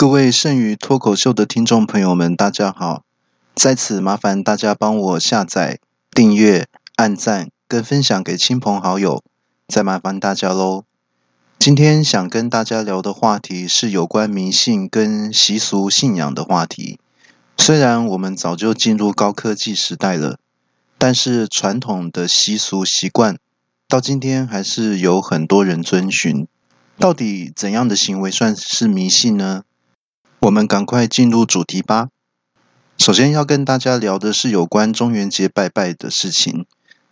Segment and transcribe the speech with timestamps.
[0.00, 3.02] 各位剩余脱口秀的听众朋友们，大家好！
[3.56, 5.80] 在此麻烦大家帮我下载、
[6.12, 9.24] 订阅、按赞跟分享给亲朋好友，
[9.66, 10.84] 再麻烦大家喽。
[11.58, 17.00] 今天想跟大家聊的话题是有关迷信跟习俗信仰的话题。
[17.56, 20.38] 虽然我们早就进入高科技时代了，
[20.96, 23.36] 但是传统的习俗习惯
[23.88, 26.46] 到今天还是有很多人遵循。
[27.00, 29.64] 到底怎样的行为算是迷信呢？
[30.40, 32.10] 我们赶快进入主题吧。
[32.96, 36.64] 首先要跟大家聊的是有关中元节拜拜的事情。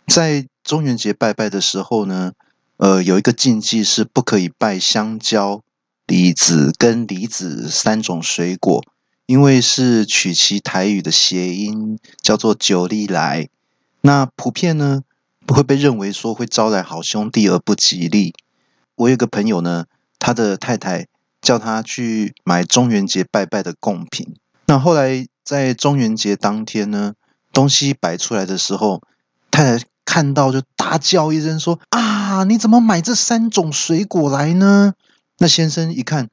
[0.07, 2.31] 在中元节拜拜的时候呢，
[2.77, 5.61] 呃，有一个禁忌是不可以拜香蕉、
[6.05, 8.81] 李子跟梨子三种水果，
[9.25, 13.49] 因为是取其台语的谐音，叫做“九利来”。
[13.99, 15.01] 那普遍呢，
[15.45, 18.33] 不会被认为说会招来好兄弟而不吉利。
[18.95, 19.85] 我有个朋友呢，
[20.17, 21.07] 他的太太。
[21.47, 24.35] 叫他去买中元节拜拜的贡品。
[24.65, 27.13] 那后来在中元节当天呢，
[27.53, 29.01] 东西摆出来的时候，
[29.49, 34.93] 太太看到就大叫一声说：“啊，你怎么买这三种水果来呢？”
[35.39, 36.27] 那先生一看，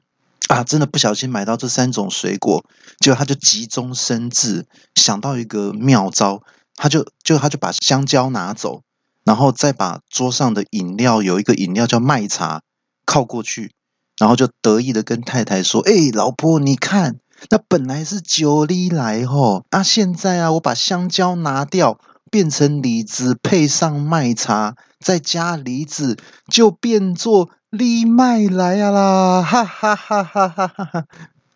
[0.49, 2.65] 啊，真的不小心买到这三种水果，
[2.99, 6.43] 结果他就急中生智，想到一个妙招，
[6.75, 8.81] 他就就他就把香蕉拿走，
[9.23, 12.63] 然后再把桌上的饮料有一个饮料叫麦茶
[13.05, 13.71] 靠过去。
[14.17, 17.17] 然后就得意的跟太太说：“哎，老婆，你看，
[17.49, 21.99] 那本来是九厘来吼，啊，现在啊，我把香蕉拿掉，
[22.31, 26.17] 变成李子，配上麦茶，再加梨子，
[26.49, 29.41] 就变作藜麦来啊啦！
[29.43, 31.05] 哈哈哈哈哈哈！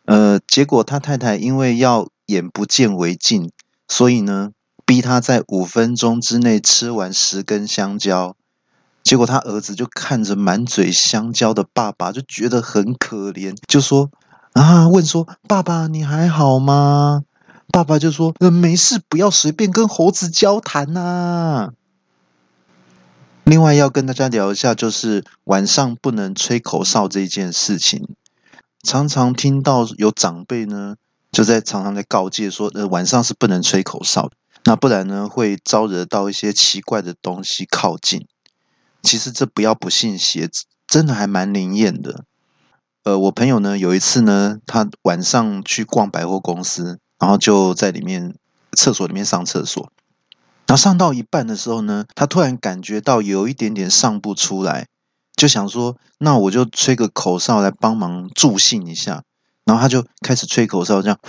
[0.06, 3.52] 呃，结果他太太因为要眼不见为净，
[3.88, 4.52] 所以呢，
[4.86, 8.36] 逼他在五分钟之内吃完十根香蕉。”
[9.04, 14.12] 结果他儿子就看着满嘴香蕉的爸爸，就觉得很可怜，就说
[14.54, 17.24] ：“啊，问说爸爸你还好吗？”
[17.72, 21.72] 爸爸就说：“呃，没事，不要随便跟猴子交谈呐。”
[23.46, 28.16] 另外要跟大家聊一下，就是晚上不能吹口哨这件事情。
[28.84, 30.96] 常常听到有长辈呢，
[31.32, 34.32] 就在常常在告诫说：“呃，晚上是不能吹口哨，
[34.66, 38.28] 那不然呢会招惹到一些奇怪的东西靠近。”
[39.02, 40.50] 其实这不要不信邪，
[40.88, 42.26] 真的还蛮灵验的。
[43.04, 48.36] 呃，我朋友呢有一次呢，他晚上去逛百货公司，然后就在里面
[48.74, 49.92] 厕所里面上厕所，
[50.68, 54.88] 然后上到一半的时候呢，他突然感觉到有一点点上不出来，
[55.36, 59.24] 就想说，那我就吹个口哨来帮忙助兴一下。
[59.66, 61.20] 然后他就开始吹口哨，这样，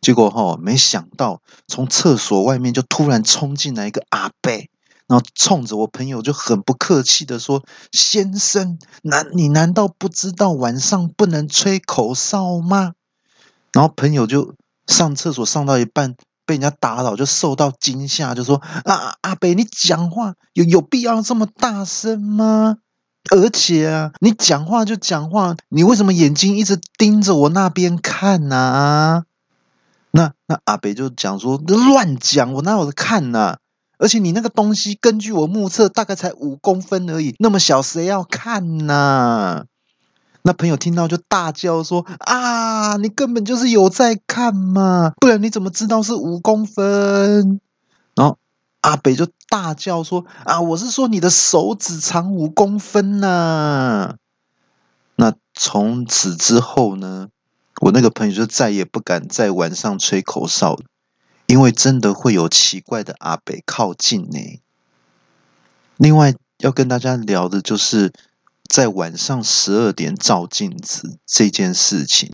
[0.00, 4.52] 结果哈，没想到从厕所外面就突然冲进来一个阿伯。
[5.10, 12.92] 然后冲着我朋友就很不客气的说：“先生，难你难道不知道晚上不能吹口哨吗？”
[13.74, 14.54] 然后朋友就
[14.86, 16.14] 上厕所上到一半
[16.46, 22.76] 被人家打扰，就受到惊吓，就说：“啊，阿北，你讲话有有必要这么大声吗？
[23.32, 29.24] 而且啊，你讲话就讲话，你为什么眼睛一直盯着我那边看呢？”
[30.12, 33.56] 那那阿北就讲说：“乱讲，我哪有看呢？”
[34.00, 39.66] 而且你那个东西，根据我目测，大概才五公分而已，那么小，谁要看呢？
[40.42, 47.60] 那朋友听到就大叫说：“啊，你根本就是有在看嘛，不然你怎么知道是五公分？”
[48.16, 48.38] 然后
[48.80, 54.14] 阿北就大叫说：“啊，我是说你的手指长五公分呐！”
[55.14, 57.28] 那从此之后呢，
[57.82, 60.78] 我那个朋友就再也不敢在晚上吹口哨。
[61.50, 64.60] 因为真的会有奇怪的阿北靠近呢。
[65.96, 68.12] 另外要跟大家聊的就是
[68.68, 72.30] 在晚上十二点照镜子这件事情。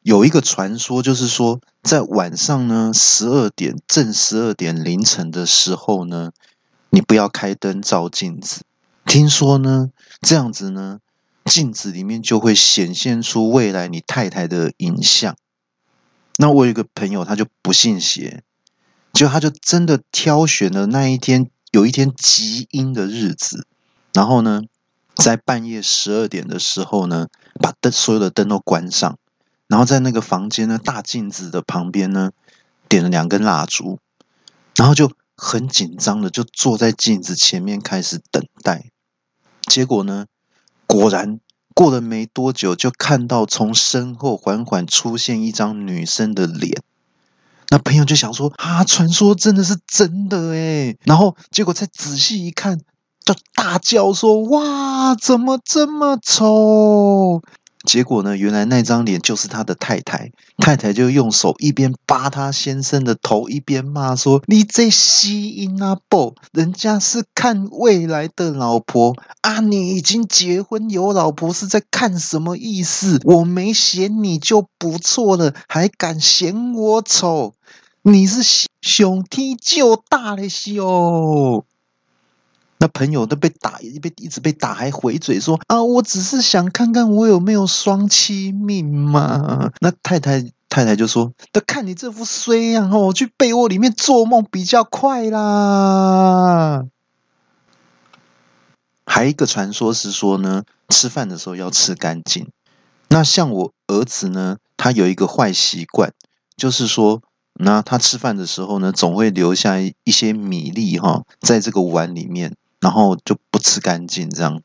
[0.00, 6.32] 有一个传说，就是说在晚上呢十二点正十二点凌晨的时候呢，
[6.88, 8.62] 你不要开灯照镜子。
[9.04, 9.90] 听说呢
[10.22, 11.00] 这样子呢，
[11.44, 15.36] 镜子里面就会显现出未来你太太的影像。
[16.42, 18.42] 那我有一个朋友，他就不信邪，
[19.12, 23.66] 就他就真的挑选了那一天，有一天极阴的日子，
[24.14, 24.62] 然后呢，
[25.14, 27.28] 在半夜十二点的时候呢，
[27.60, 29.18] 把灯所有的灯都关上，
[29.68, 32.30] 然后在那个房间呢大镜子的旁边呢，
[32.88, 33.98] 点了两根蜡烛，
[34.76, 38.86] 然后就很紧张的就坐在镜子前面开始等待，
[39.68, 40.24] 结果呢，
[40.86, 41.38] 果然。
[41.74, 46.82] 过了没多久，就看到从身后缓缓出现一张女生的脸。
[47.68, 52.80] 那朋友就想说：“啊，传说真的是真的诶然后结果再仔细一看，
[53.24, 57.42] 就大叫说：“哇，怎么这么丑？”
[57.86, 73.20] 结果呢，原来那张脸就是他的太太，太太就用手一边扒他先生的头，一边骂说：“你这吸音啊不，人家是看未来的老婆啊，你已经结婚有老婆，是在看什么意思？
[73.24, 77.54] 我没嫌你就不错了，还敢嫌我丑？
[78.02, 81.64] 你是熊踢就大了哟！”
[82.82, 89.70] 那朋友都被打，被一直被打，还回嘴说啊，我只是想看看我有没有双妻命嘛。
[89.80, 90.40] 那太太
[90.70, 96.86] 太太就说，那看你这副衰样哦，去被窝里面做梦比较快啦。
[99.04, 102.48] 还一个传说是说呢，吃饭的时候要吃干净。
[103.08, 106.14] 那像我儿子呢，他有一个坏习惯，
[106.56, 107.20] 就是说，
[107.52, 112.56] 那他吃饭的时候呢，总会留下一些米粒哈，在这个碗里面。
[112.80, 114.62] 然后就不吃干净，这样，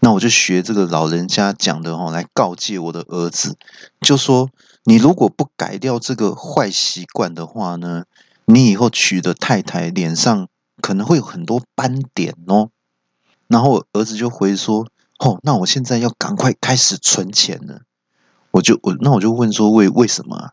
[0.00, 3.56] 那我就学这个老人家讲的哦，来告诫我的儿子，
[4.00, 4.50] 就说
[4.84, 8.04] 你如果不改掉这个坏习惯的话呢，
[8.44, 10.48] 你以后娶的太太脸上
[10.80, 12.70] 可能会有很多斑点哦。
[13.48, 14.86] 然后我儿子就回说，
[15.18, 17.80] 哦，那我现在要赶快开始存钱了。
[18.52, 20.50] 我就我那我就问说为为什么？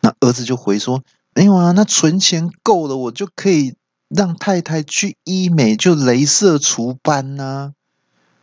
[0.00, 1.02] 那儿子就回说，
[1.34, 3.74] 没有啊，那存钱够了，我就可以。
[4.08, 7.72] 让太太去医美就镭射除斑呐，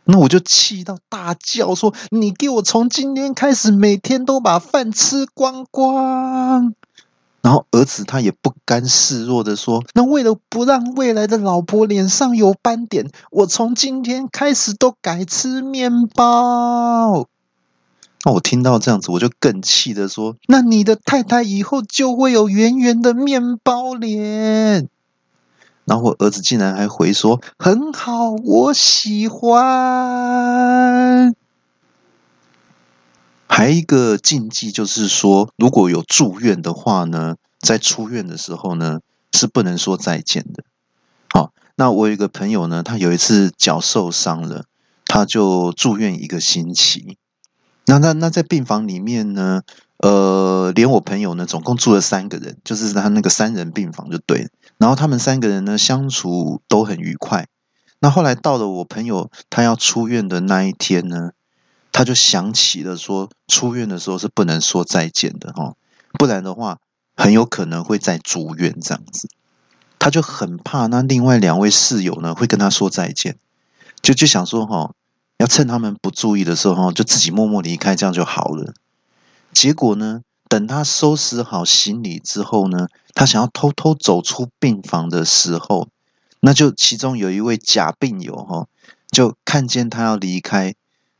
[0.04, 6.74] 那我就气到大叫说：“你给我从今天开始每天都把饭吃光光！”
[7.42, 17.26] 然后儿子他也不甘示弱的说：“那为了不让未来的老婆脸上有斑点，我从今天开始都改吃面包。”
[18.24, 24.88] 那我听到这样子，我就更气的说：“那你的太太以后就会有圆圆的面包脸。”
[25.86, 29.46] 然后我儿子竟然还回说：“很好，我喜欢。”
[33.48, 39.00] 还一个禁忌就是说，如果有住院的话呢，在出院的时候呢，
[39.32, 40.64] 是不能说再见的。
[41.30, 44.64] 好，那我有一个朋友呢，他有一次脚受伤了，
[45.06, 47.16] 他就住院一个星期。
[47.86, 49.62] 那那那在病房里面呢？
[49.98, 54.50] 呃，连我朋友呢，总共住了三个人，就是他那个三人病房就对。
[54.78, 57.48] 然后他们三个人呢，相处都很愉快。
[57.98, 61.30] 那后来到了我朋友他要出院的那一天呢，
[61.92, 65.74] 他就想起了说，出院的时候是不能说再见的哈，
[66.12, 66.78] 不然的话
[67.16, 69.28] 很有可能会再住院这样子。
[69.98, 73.38] 他就很怕那另外两位室友呢会跟他说再见，
[74.02, 74.92] 就就想说哈，
[75.38, 78.74] 要趁他们不注意的时候哈，就自己默默离开，这样就好了。
[79.52, 80.20] 结果呢？
[80.48, 85.88] 等他收拾好行李之后呢，他想要偷偷走出病房的时候，
[86.40, 88.68] 那就其中有一位假病友哈，
[89.10, 90.74] 就看见他要离开，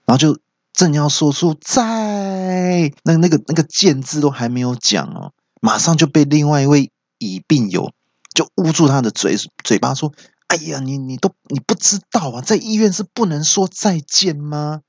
[0.05, 0.39] 然后就
[0.73, 7.93] 正要说出在那那个那个见字都还没有讲哦，马上就被另外一位乙病友
[8.35, 10.13] 就捂住他的嘴嘴巴说
[10.47, 14.83] ：“哎呀，你你都你不知道啊，在医院是不能说再见吗？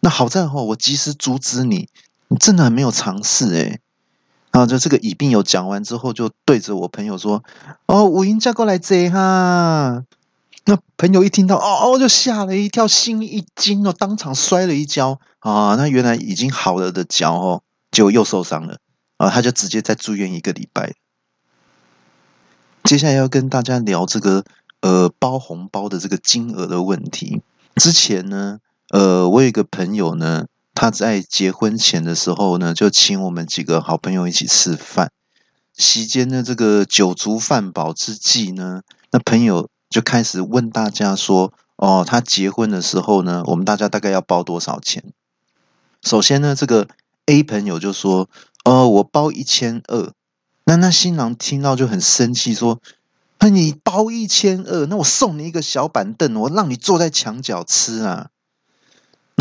[0.00, 1.88] 那好在哈，我及时阻止你。”
[2.38, 3.80] 真的很没有尝试哎！
[4.50, 7.42] 然后就这个乙病友讲完之后，就对着我朋友说
[7.86, 10.04] ：“哦，五英叫过来接哈。”
[10.66, 15.74] 那朋友一听到，哦哦，就吓了一跳，心一惊哦，当场摔了一跤啊！
[15.76, 18.78] 那原来已经好了的脚哦，就又受伤了
[19.16, 19.30] 啊！
[19.30, 20.92] 他就直接在住院一个礼拜。
[22.84, 24.44] 接下来要跟大家聊这个
[24.80, 27.40] 呃包红包的这个金额的问题。
[27.76, 28.60] 之前呢，
[28.90, 30.46] 呃，我有一个朋友呢。
[30.74, 35.10] 他在结婚前的时候呢，就请我们几个好朋友一起吃饭。
[35.74, 45.12] 席间呢，这个酒足饭饱之际呢，那朋友就开始问大家说：“哦，他结婚的时候呢，我们大家大概要包多少钱？”
[46.02, 46.88] 首先呢，这个
[47.26, 48.28] A 朋友就说
[48.64, 50.12] ：“哦，我包一千二。”
[50.64, 52.80] 那那新郎听到就很生气，说
[53.40, 58.28] ：“那你包一千二，那我送你一个小板凳，我让你坐在墙角吃啊。”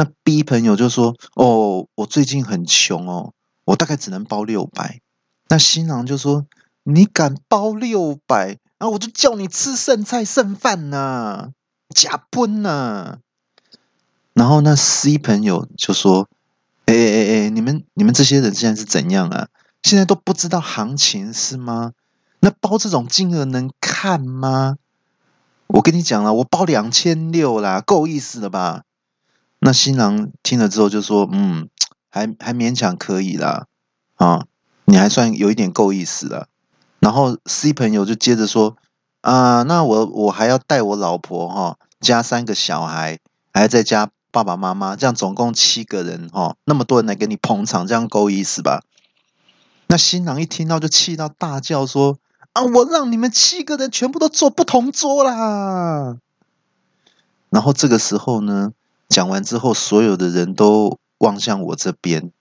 [0.01, 3.33] 那 B 朋友就说：“哦，我最近很穷哦，
[3.65, 4.99] 我大概只能包六百。”
[5.47, 6.47] 那新郎就说
[6.81, 8.57] ：“你敢包六百？
[8.79, 11.51] 啊，我就叫你吃剩菜剩饭呐，
[11.93, 13.19] 假崩呐！”
[14.33, 16.27] 然后那 C 朋友就说
[16.87, 19.49] ：“哎哎哎，你们你们这些人现在是怎样啊？
[19.83, 21.91] 现在都不知道行情是吗？
[22.39, 24.77] 那包这种金额能看吗？
[25.67, 28.81] 我跟你讲了，我包两千六啦，够意思了吧？”
[29.63, 31.69] 那新郎听了之后就说：“嗯，
[32.09, 33.67] 还还勉强可以啦，
[34.15, 34.47] 啊，
[34.85, 36.47] 你还算有一点够意思了。”
[36.99, 38.75] 然后 C 朋友就接着说
[39.21, 43.19] ：“啊，那我我还要带我老婆哈，加三个小孩，
[43.53, 48.81] 还要再加爸爸妈妈，这样总共七个人哈，那么多人来给你捧场，这样够意思吧？
[49.85, 52.17] 那新郎一听到就气到大叫说
[52.53, 56.17] ：“啊，我让你们七个人全部都坐不同桌啦！”
[57.51, 58.71] 然后这个时候呢，
[59.11, 62.31] 讲完之后，所有的人都望向我这边，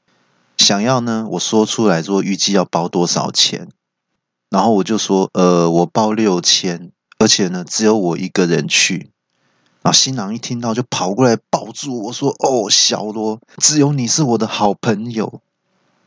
[0.57, 3.69] 想要呢我说出来说预计要包多少钱，
[4.49, 9.11] 然后我就说：“呃，我包六千，而且呢只有我一个人去。”
[9.83, 15.43] 然后新郎一听到就跑过来抱住我说：“哦，小罗，只有你是我的好朋友。”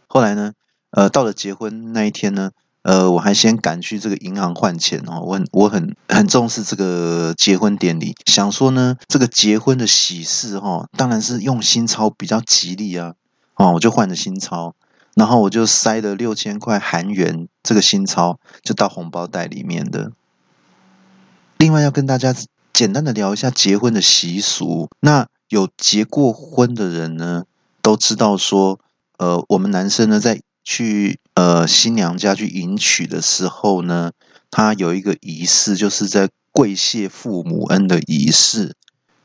[0.07, 0.53] 后来呢？
[0.91, 2.51] 呃，到了结婚那一天呢，
[2.83, 5.21] 呃，我还先赶去这个银行换钱哦。
[5.25, 13.13] 我很我很很重视这个结婚典礼，想说呢，这个结婚的喜事哈，当然是用新钞比较吉利啊。
[13.55, 14.75] 哦，我就换了新钞，
[15.15, 20.11] 然后我就塞了六千块韩元，这个新钞就到红包袋里面的。
[21.57, 22.35] 另外要跟大家
[22.73, 24.89] 简单的聊一下结婚的习俗。
[24.99, 27.43] 那有结过婚的人呢，
[27.81, 28.79] 都知道说，
[29.17, 34.11] 呃，我们男生呢在去呃新娘家去迎娶的时候呢，
[34.51, 38.75] 他有一个仪式，就是在跪谢父母恩的仪式。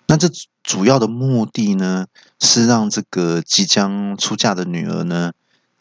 [0.06, 0.30] 那这
[0.62, 2.06] 主要的目的呢，
[2.40, 5.32] 是让这个即将出嫁的女儿呢，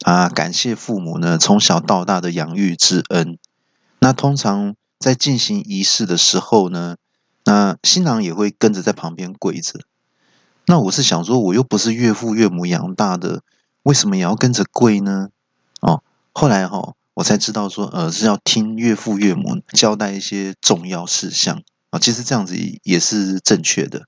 [0.02, 3.38] 啊感谢父母呢从小到大的养育之恩。
[4.00, 6.96] 那通常在进行仪式的时候呢，
[7.44, 9.80] 那新郎也会跟着在旁边跪着。
[10.66, 13.42] 那我是想说，我又不是岳父岳母养大的，
[13.82, 15.30] 为什么也要跟着跪呢？
[16.40, 21.98] 后来哈，我才知道说，呃，是要听岳父岳母交代一些重要事项啊。
[21.98, 22.54] 其实这样子
[22.84, 24.04] 也是正确的。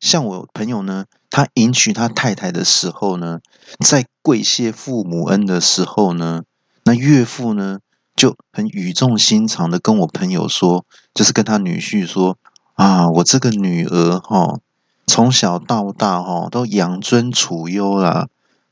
[0.00, 3.38] 像我朋友呢，他迎娶他太太的时候呢，
[3.86, 6.42] 在跪谢父母恩的时候呢，
[6.82, 7.78] 那岳父呢
[8.16, 10.84] 就很语重心长的跟我朋友说，
[11.14, 12.36] 就是跟他女婿说
[12.74, 14.58] 啊，我这个女儿哈，
[15.06, 18.26] 从小到大哈都养尊处优啦。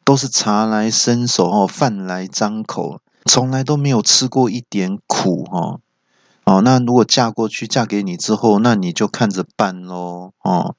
[0.08, 5.80] 都是茶来伸手哦，饭来张口，从来都没有吃过一点苦哈。
[6.46, 10.76] 哦，那如果嫁过去，嫁给你之后，那你就看着办喽哦。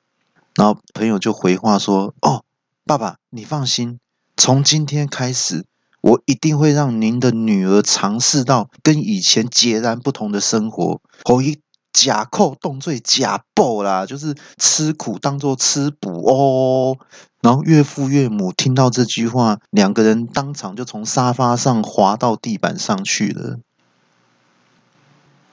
[0.56, 2.44] 然后朋友就回话说：“哦，
[2.88, 4.00] 爸爸，你放心，
[4.36, 5.68] 从今天开始，
[6.02, 11.60] 我一定会让您的女儿尝试到跟以前截然不同的生活。”后一
[11.92, 16.98] 假扣动罪假报啦，就是吃苦当做吃补哦。
[17.42, 23.60] 然后岳父岳母听到这句话，两个人当场就从沙发上滑到地板上去了。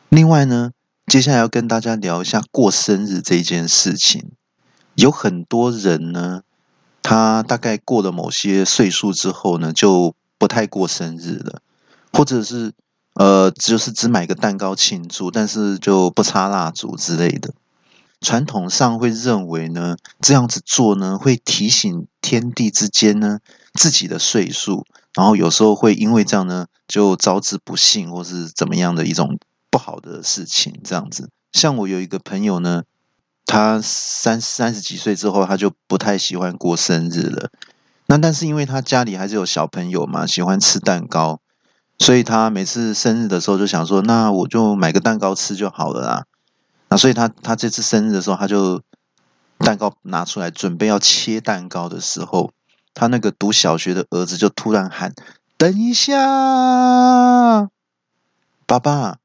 [0.08, 0.72] 另外呢，
[1.06, 4.32] 接下来要跟大家聊一下过生日这件事情。
[4.94, 6.42] 有很多人呢，
[7.02, 11.60] 他大概过了某些岁数之后呢，就不太过生日了，
[12.12, 12.72] 或者是
[13.18, 17.54] 呃，就是只买个蛋糕庆祝，但是就不插蜡烛之类的。
[18.20, 23.38] 传统上会认为呢，这样子做呢，会提醒天地之间呢
[23.74, 29.38] 自己的岁数，然后有时候会因为这样呢，就招致不幸或是怎么样的一种
[29.70, 30.80] 不好的事情。
[30.84, 32.84] 这样子，像我有一个朋友呢，
[33.46, 37.50] 他三三十几岁之后，他就不太喜欢过生日了。
[38.06, 41.40] 那但是因为他家里还是有小朋友嘛，喜欢吃蛋糕，
[41.98, 46.24] 所以他每次生日的时候就想说，那我就买个蛋糕吃就好了啦。
[46.88, 48.82] 那所以他他这次生日的时候，他就
[49.58, 52.52] 蛋糕拿出来准备要切蛋糕的时候，
[52.94, 55.14] 他那个读小学的儿子就突然喊
[55.58, 57.70] ：“等一下，
[58.66, 59.18] 爸爸，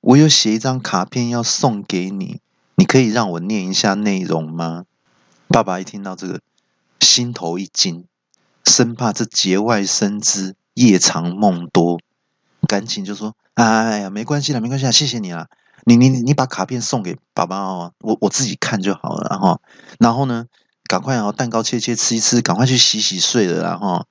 [0.00, 2.40] 我有写一张卡片要送给你，
[2.76, 4.84] 你可以让我念一下内容吗？”
[5.48, 6.40] 爸爸一听到这个，
[7.00, 8.04] 心头一惊，
[8.64, 11.98] 生怕这节外生枝、夜长梦多，
[12.68, 15.48] 赶紧就说：“哎呀，没关系了，没关系了，谢谢你了。”
[15.84, 19.60] 你你你把卡片送给爸爸哦，我我自己看就好了，然后
[19.98, 20.46] 然后呢，
[20.84, 24.04] 赶快哦，蛋糕切切吃一吃，赶快去洗洗睡了，然后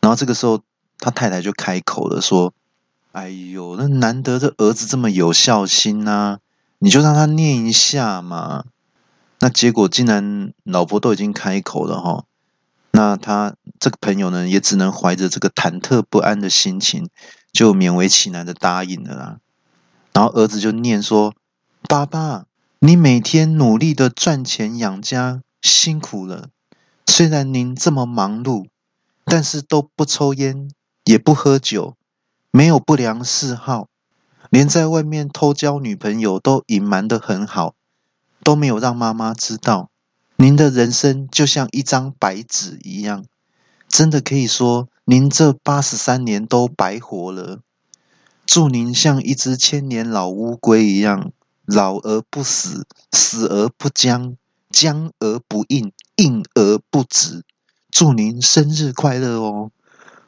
[0.00, 0.60] 然后这个时候
[0.98, 2.54] 他太太就开口了，说
[3.10, 6.38] ：“哎呦，那难得这儿子这么有孝心呐，
[6.78, 8.64] 你就让他念一下嘛。”
[9.40, 12.24] 那结果竟然老婆都已经开口了哈，
[12.96, 17.10] 那他这个朋友呢，也只能怀着这个忐忑不安的心情，
[17.52, 19.36] 就勉为其难的答应了啦。
[20.14, 21.34] 然后儿子就念说
[21.86, 22.46] ：“爸爸，
[22.78, 26.48] 你每天努力的赚钱养家，辛苦了。
[27.06, 28.68] 虽然您这么忙碌，
[29.26, 30.70] 但是都不抽烟，
[31.04, 31.96] 也不喝酒，
[32.50, 33.88] 没有不良嗜好，
[34.48, 37.74] 连在外面偷交女朋友都隐瞒的很好，
[38.42, 39.90] 都没有让妈妈知道。
[40.36, 43.24] 您的人生就像一张白纸一样，
[43.88, 47.60] 真的可以说，您这八十三年都白活了。”
[48.46, 51.32] 祝您像一只千年老乌龟一样，
[51.64, 54.36] 老而不死，死而不僵，
[54.70, 57.42] 僵而不硬，硬而不止，
[57.90, 59.72] 祝您生日快乐哦！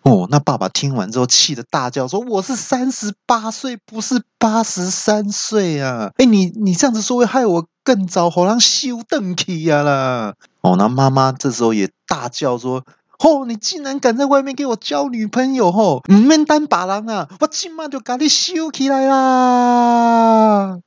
[0.03, 6.11] 哦，那爸爸听完之后气得大叫说：“我是三十八岁，不是八十三岁啊！
[6.17, 12.85] 哎，你你这样子说会害我更早好让休邓起呀啦！”哦，那妈妈这时候也大叫说
[13.19, 15.73] ：“哦，你竟然敢在外面给我交女朋友！
[15.73, 20.81] 吼，唔免单把人啊，我今晚就赶你收起来啦！”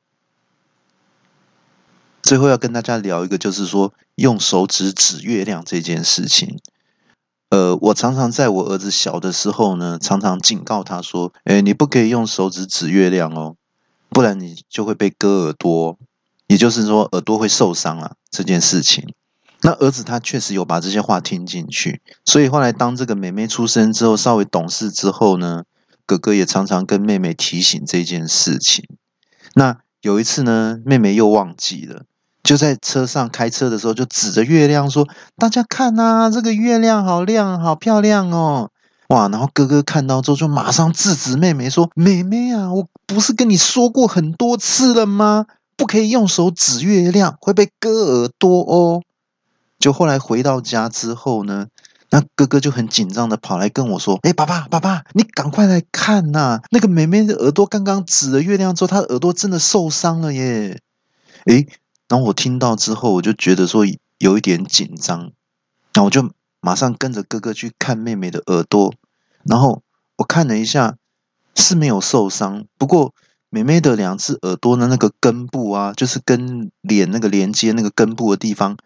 [2.22, 6.60] 最后要跟大家聊一个，就是说用手指指月亮这件事情。
[7.50, 13.56] 呃，我常常在我儿子小的时候呢，常常警告他说：“哎，你不可以用手指指月亮哦，
[14.10, 15.98] 不然你就会被割耳朵，
[16.52, 19.14] 也就是说耳朵会受伤啊。”这件事情，
[19.62, 25.64] 那儿子他确实有把这些话听进去，所以后来当这个妹妹出生之后，稍微懂事之后呢，
[26.06, 28.86] 哥哥也常常跟妹妹提醒这件事情。
[29.54, 32.04] 那有一次呢，妹妹又忘记了。
[32.44, 38.72] 就在车上开车的时候，就指着月亮说：“大家看呐，这个月亮好亮，好漂亮哦！”
[39.10, 39.28] 哇！
[39.28, 45.46] 然后哥哥看到之后，就马上制止妹妹说：“妹妹啊，我不是跟你说过很多次了吗？
[45.82, 49.02] 不可以用手指月亮，会被割耳朵哦。”
[49.82, 51.70] 就后来回到家之后呢，
[52.12, 56.62] 那哥哥就很紧张的跑来跟我说：“哎，爸爸，爸爸，你赶快来看呐！
[56.70, 60.80] 那个妹妹的耳朵刚刚指了月亮之后，她的耳朵真的受伤了耶！”
[61.50, 61.68] 诶
[62.08, 63.84] 然后我听到之后，我就觉得说
[64.20, 65.32] 有一点紧张，
[65.96, 68.94] 那我就马上跟着哥哥去看妹妹的耳朵。
[69.44, 69.82] 然后
[70.18, 70.98] 我看了一下，
[71.56, 73.16] 是没有受伤，不过
[73.52, 78.78] 妹妹的两只耳朵的那个根部啊，就是跟脸那个连接那个根部的地方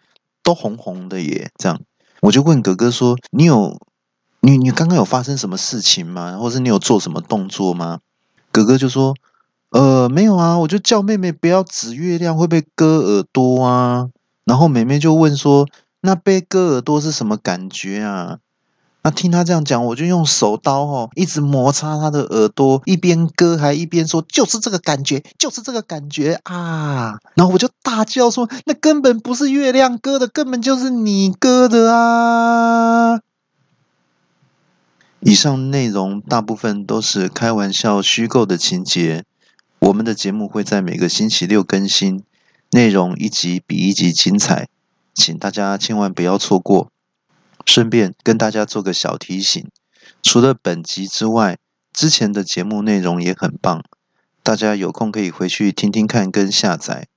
[0.44, 1.52] 都红红的耶。
[1.58, 1.80] 这样，
[2.20, 3.80] 我就问哥哥说：“你有
[4.42, 6.38] 你你刚刚有发生什么事情吗？
[6.38, 8.02] 或是你有做什么动作吗？”
[8.52, 9.16] 哥哥就说。
[9.72, 14.08] 呃，没有啊，我就叫妹妹不要指月亮，会被割耳朵啊。
[14.46, 15.68] 然后妹妹就问说
[16.00, 18.38] ：“那被割耳朵是什么感觉啊？”
[19.06, 33.20] 那听他这样讲，我就用手刀哦，一直摩擦他的耳朵，一边割还一边说：“就是这个感觉，就是这个感觉啊！”然后我就大叫说：“那根本不是月亮割的，根本就是你割的啊！”
[35.22, 39.24] 以上内容大部分都是开玩笑、虚构的情节。
[39.78, 42.24] 我们的节目会在每个星期六更新，
[42.72, 44.68] 内容一集比一集精彩，
[45.14, 46.90] 请大家千万不要错过。
[47.66, 49.68] 顺便跟大家做个小提醒，
[50.22, 51.58] 除了本集之外，
[51.92, 53.84] 之前的节目内容也很棒，
[54.44, 57.08] 大家有空可以回去听听看跟下载。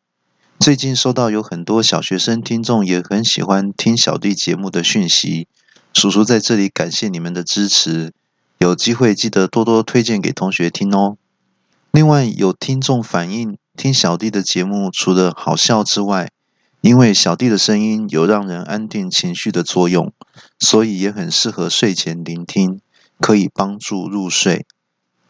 [0.58, 5.46] 最近收到有很多小学生听众也很喜欢听小弟节目的讯息，
[5.92, 8.12] 叔叔在这里感谢你们的支持，
[8.58, 11.16] 有机会记得多多推荐给同学听哦。
[11.92, 16.30] 另外，有听众反映，听小弟的节目除了好笑之外，
[16.80, 20.12] 因为小弟的声音有让人安定情绪的作用，
[20.58, 22.80] 所以也很适合睡前聆听，
[23.20, 24.64] 可以帮助入睡。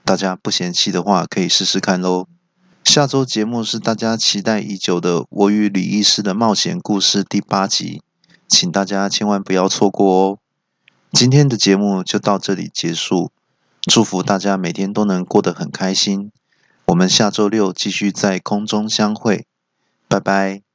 [0.05, 2.27] 大家不嫌弃的话，可以试试看喽。
[2.85, 8.03] 下周节目是大家期待已久的《我与李医师的冒险故事》第八集，
[8.47, 10.39] 请大家千万不要错过哦。
[11.13, 13.31] 今天的节目就到这里结束，
[13.83, 16.31] 祝福大家每天都能过得很开心。
[16.87, 19.47] 我们下周六继续在空中相会，
[20.09, 20.68] 拜拜。